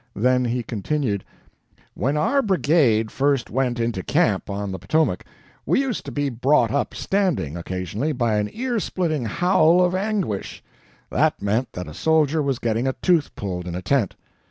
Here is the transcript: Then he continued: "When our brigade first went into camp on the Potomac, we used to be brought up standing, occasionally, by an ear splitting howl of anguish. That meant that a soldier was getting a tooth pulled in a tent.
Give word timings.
Then 0.15 0.45
he 0.45 0.63
continued: 0.63 1.23
"When 1.93 2.17
our 2.17 2.41
brigade 2.41 3.11
first 3.11 3.51
went 3.51 3.79
into 3.79 4.01
camp 4.01 4.49
on 4.49 4.71
the 4.71 4.79
Potomac, 4.79 5.23
we 5.63 5.79
used 5.79 6.05
to 6.05 6.11
be 6.11 6.27
brought 6.27 6.71
up 6.71 6.95
standing, 6.95 7.55
occasionally, 7.55 8.11
by 8.11 8.37
an 8.37 8.49
ear 8.51 8.79
splitting 8.79 9.25
howl 9.25 9.79
of 9.79 9.93
anguish. 9.93 10.63
That 11.11 11.39
meant 11.39 11.73
that 11.73 11.87
a 11.87 11.93
soldier 11.93 12.41
was 12.41 12.57
getting 12.57 12.87
a 12.87 12.93
tooth 12.93 13.35
pulled 13.35 13.67
in 13.67 13.75
a 13.75 13.83
tent. 13.83 14.15